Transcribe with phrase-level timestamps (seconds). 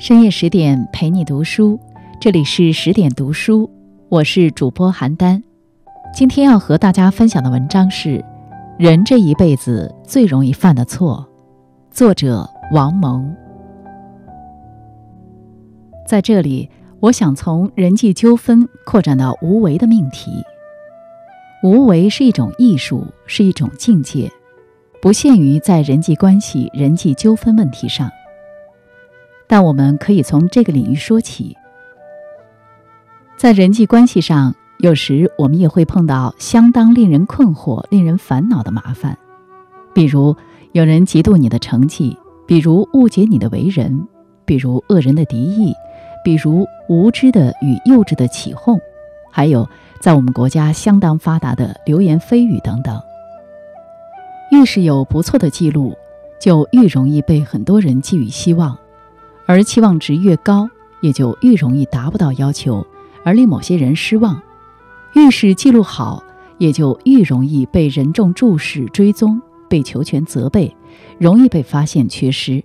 [0.00, 1.78] 深夜十点陪你读书，
[2.18, 3.70] 这里是十点读书，
[4.08, 5.42] 我是主播邯郸。
[6.14, 8.08] 今天要和大家分享的文章是
[8.78, 11.28] 《人这一辈子最容易犯的错》，
[11.94, 13.30] 作者王蒙。
[16.08, 20.42] 在这里，我想从人际纠纷扩展到无为的命题。
[21.62, 24.32] 无为是一种艺术，是一种境界，
[25.02, 28.10] 不限于在人际关系、人际纠纷问题上。
[29.50, 31.56] 但我们可以从这个领域说起。
[33.36, 39.18] 在人际关系上，有时我们也会碰到相当令人困惑、令人烦恼的麻烦，
[39.92, 40.36] 比如
[40.70, 44.06] 有人嫉妒你的成绩，比如误解你的为人，
[44.44, 45.74] 比如恶人的敌意，
[46.24, 48.78] 比如无知的与幼稚的起哄，
[49.32, 49.68] 还有
[50.00, 53.02] 在我们国家相当发达的流言蜚语等等。
[54.52, 55.96] 越是有不错的记录，
[56.40, 58.78] 就越容易被很多人寄予希望。
[59.50, 60.70] 而期望值越高，
[61.00, 62.86] 也就越容易达不到要求，
[63.24, 64.40] 而令某些人失望。
[65.14, 66.22] 越是记录好，
[66.58, 70.72] 也就越容易被人众注视、追踪，被求全责备，
[71.18, 72.62] 容易被发现缺失。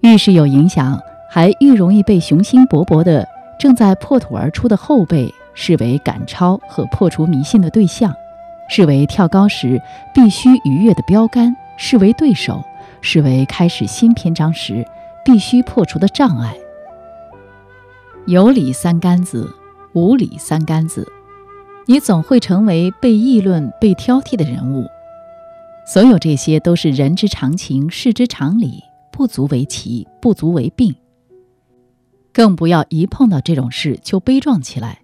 [0.00, 0.98] 越是有影响，
[1.30, 3.28] 还越容易被雄心勃勃的
[3.60, 8.10] 正在破土而出的后辈视为赶超和破除迷信的对象，
[8.70, 9.78] 视为跳高时
[10.14, 12.64] 必须逾越的标杆，视为对手，
[13.02, 14.82] 视为开始新篇章时。
[15.24, 16.56] 必须破除的障碍，
[18.26, 19.48] 有理三杆子，
[19.92, 21.06] 无理三杆子，
[21.86, 24.86] 你总会成为被议论、被挑剔的人物。
[25.86, 30.94] 所有这些都是人之常情，事之常理，不足为奇，不足为病。
[32.32, 35.00] 更不要一碰到这种事就悲壮起来，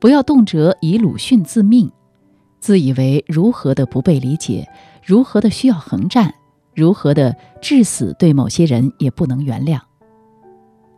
[0.00, 1.90] 不要动辄以鲁迅自命，
[2.60, 4.68] 自以为如何的不被理解，
[5.04, 6.34] 如何的需要横战。
[6.74, 9.80] 如何的至死对某些人也不能原谅，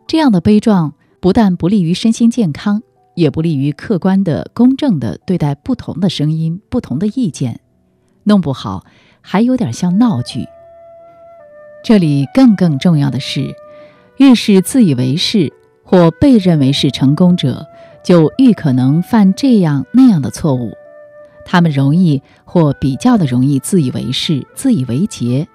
[0.06, 2.82] 这样的悲壮不但不利于身心健康，
[3.14, 7.60] 也不利于客观的、公正的对待不同的声音、不同的意见，
[8.24, 8.84] 弄不好
[9.20, 10.46] 还有点像闹剧。
[11.82, 13.54] 这里更更重要的是，
[14.18, 15.52] 越是自以为是
[15.82, 17.66] 或被认为是成功者，
[18.02, 20.72] 就愈可能犯这样那样的错误。
[21.44, 25.46] 他们容易或比较的容易自以为是、自以为杰。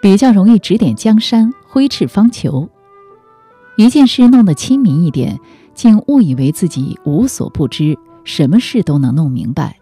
[0.00, 2.68] 比较容易指点江山、挥斥方遒，
[3.76, 5.38] 一件事弄得亲民一点，
[5.74, 9.72] 竟误以为自己无所不知，什么事都能弄明白；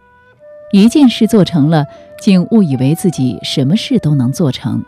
[0.71, 1.85] 一件事做成了，
[2.19, 4.83] 竟误以为自己什么事都能做成。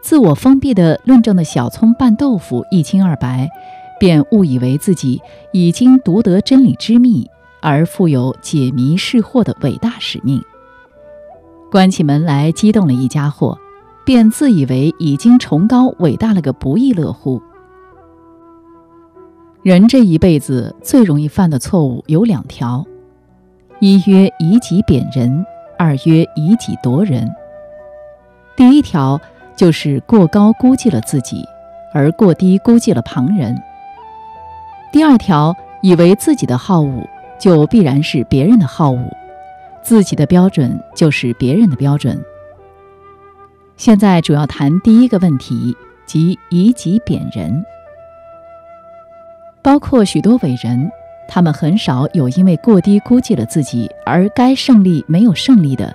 [0.00, 3.48] 自我封闭的论证的小葱拌豆腐一清二白，
[3.98, 5.20] 便误以为自己
[5.52, 7.28] 已经独得真理之秘，
[7.60, 10.40] 而负有解谜释惑的伟大使命。
[11.70, 13.58] 关起门来，激动了一家伙。
[14.08, 17.42] 便自以为已经崇高伟大了个不亦乐乎。
[19.62, 22.86] 人这一辈子最容易犯的错误有两条：
[23.80, 25.44] 一曰以己贬人，
[25.78, 27.30] 二曰以己夺人。
[28.56, 29.20] 第一条
[29.54, 31.44] 就是过高估计了自己，
[31.92, 33.54] 而过低估计了旁人；
[34.90, 37.06] 第二条，以为自己的好恶
[37.38, 39.04] 就必然是别人的好恶，
[39.82, 42.18] 自己的标准就是别人的标准。
[43.78, 47.64] 现在主要谈第一个问题，即以己贬人。
[49.62, 50.90] 包括许多伟人，
[51.28, 55.94] 他们很少有因为过低估计了自己而该胜利没有胜利的，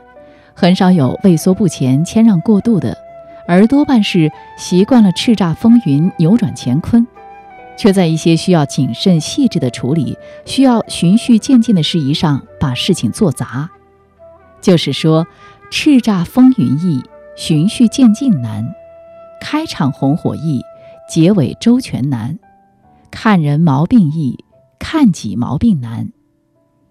[0.54, 2.98] 很少有畏缩不前、谦让过度的，
[3.46, 7.06] 而多半是习惯了叱咤风云、扭转乾坤，
[7.78, 13.70] 却在一些需要谨慎细致的处理、需要循序渐进的事宜上把事情做砸。
[14.62, 15.28] 就是说，
[15.70, 17.04] 叱咤风云易。
[17.36, 18.64] 循序渐进难，
[19.42, 20.62] 开场红火易，
[21.10, 22.38] 结尾周全难；
[23.10, 24.38] 看人毛病易，
[24.80, 26.12] 看己毛病难。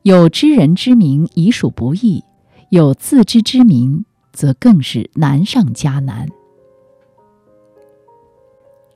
[0.03, 2.24] 有知人之明已属不易，
[2.71, 6.28] 有自知之明则更是难上加难。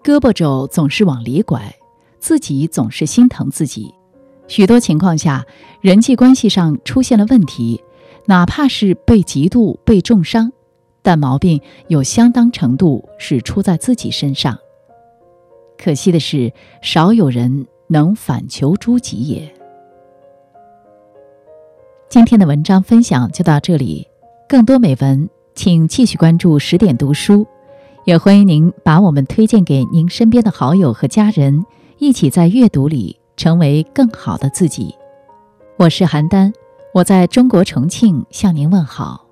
[0.02, 1.74] 胳膊肘总是往里拐，
[2.18, 3.94] 自己总是心疼自己。
[4.48, 5.44] 许多情况下，
[5.80, 7.80] 人际关系上出现了问题，
[8.26, 10.52] 哪怕是被嫉妒、被重伤。
[11.06, 14.58] 但毛病有相当程度是出在自己身上。
[15.78, 19.54] 可惜的是，少有人能反求诸己也。
[22.08, 24.08] 今天的文章分享就到这里，
[24.48, 27.46] 更多美文请继续关注十点读书，
[28.04, 31.64] 也欢迎您把我们推荐给您身边的好友和家人，
[31.98, 34.92] 一起在阅读里成为更好的自己。
[35.76, 36.52] 我是邯郸，
[36.92, 39.25] 我在中国重庆向您问好。